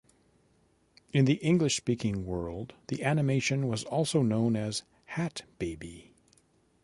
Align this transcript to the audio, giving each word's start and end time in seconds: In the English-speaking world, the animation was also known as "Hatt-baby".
In 1.13 1.25
the 1.25 1.35
English-speaking 1.35 2.25
world, 2.25 2.73
the 2.87 3.03
animation 3.03 3.67
was 3.67 3.83
also 3.83 4.23
known 4.23 4.55
as 4.55 4.81
"Hatt-baby". 5.05 6.15